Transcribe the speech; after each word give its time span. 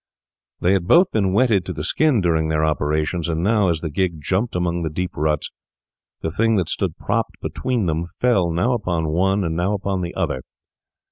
They 0.61 0.73
had 0.73 0.87
both 0.87 1.11
been 1.11 1.31
wetted 1.31 1.63
to 1.67 1.73
the 1.73 1.83
skin 1.83 2.21
during 2.21 2.47
their 2.47 2.65
operations, 2.65 3.29
and 3.29 3.43
now, 3.43 3.67
as 3.69 3.81
the 3.81 3.91
gig 3.91 4.19
jumped 4.19 4.55
among 4.55 4.81
the 4.81 4.89
deep 4.89 5.11
ruts, 5.15 5.51
the 6.21 6.31
thing 6.31 6.55
that 6.55 6.69
stood 6.69 6.97
propped 6.97 7.39
between 7.39 7.85
them 7.85 8.07
fell 8.19 8.49
now 8.49 8.73
upon 8.73 9.09
one 9.09 9.43
and 9.43 9.55
now 9.55 9.73
upon 9.73 10.01
the 10.01 10.15
other. 10.15 10.41